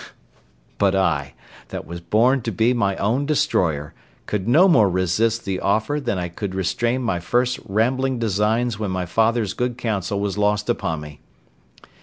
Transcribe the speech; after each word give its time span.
But 0.79 0.95
I, 0.95 1.35
that 1.67 1.85
was 1.85 2.01
born 2.01 2.41
to 2.41 2.51
be 2.51 2.73
my 2.73 2.95
own 2.95 3.27
destroyer, 3.27 3.93
could 4.25 4.47
no 4.47 4.67
more 4.67 4.89
resist 4.89 5.45
the 5.45 5.59
offer 5.59 5.99
than 5.99 6.17
I 6.17 6.27
could 6.27 6.55
restrain 6.55 7.03
my 7.03 7.19
first 7.19 7.59
rambling 7.67 8.17
designs 8.17 8.79
when 8.79 8.89
my 8.89 9.05
father's 9.05 9.53
good 9.53 9.77
counsel 9.77 10.19
was 10.19 10.39
lost 10.39 10.71
upon 10.71 11.01
me. 11.01 11.19